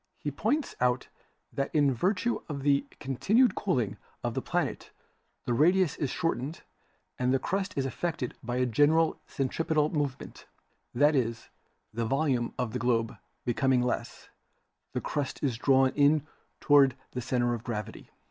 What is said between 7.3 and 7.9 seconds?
the crust is